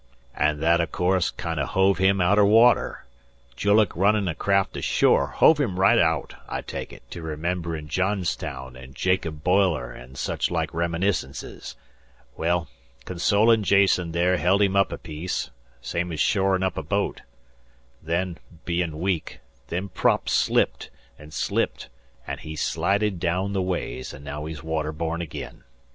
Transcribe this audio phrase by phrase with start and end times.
[0.33, 3.05] "An' that, o' course, kinder hove him outer water,
[3.55, 8.75] julluk runnin' a craft ashore; hove him right aout, I take it, to rememberin' Johnstown
[8.75, 11.75] an' Jacob Boiler an' such like reminiscences.
[12.35, 12.67] Well,
[13.05, 15.51] consolin' Jason there held him up a piece,
[15.81, 17.21] same's shorin' up a boat.
[18.01, 20.89] Then, bein' weak, them props slipped
[21.19, 21.89] an' slipped,
[22.25, 25.63] an' he slided down the ways, an' naow he's water borne agin.